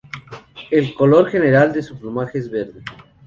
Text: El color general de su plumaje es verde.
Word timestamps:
El 0.71 0.95
color 0.95 1.29
general 1.29 1.73
de 1.73 1.83
su 1.83 1.95
plumaje 1.99 2.39
es 2.39 2.49
verde. 2.49 2.81